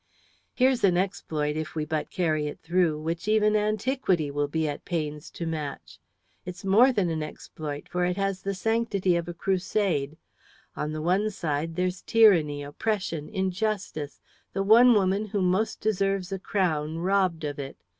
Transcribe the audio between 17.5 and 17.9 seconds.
it.